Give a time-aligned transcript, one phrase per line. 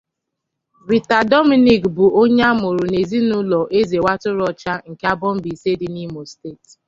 [0.89, 6.69] Rita Dominic bụ onye amụrụ n'ezinụlọ Eze Watụrụọcha nke Aboh Mbaise di n'Imo State.